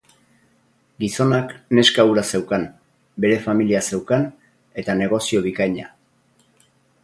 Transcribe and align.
Gizonak 1.03 1.51
neska 1.79 2.05
hura 2.13 2.23
zeukan, 2.33 2.65
bere 3.25 3.37
familia 3.45 3.85
zeukan 3.93 4.27
eta 4.85 4.99
negozio 5.05 5.47
bikaina. 5.49 5.91